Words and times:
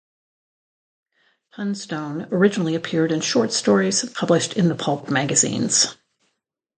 Thunstone 1.55 2.27
originally 2.31 2.73
appeared 2.73 3.11
in 3.11 3.21
short 3.21 3.53
stories 3.53 4.03
published 4.15 4.53
in 4.53 4.67
the 4.67 4.73
pulp 4.73 5.11
magazines. 5.11 5.95